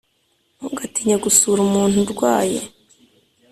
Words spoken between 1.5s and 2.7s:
umuntu urwaye,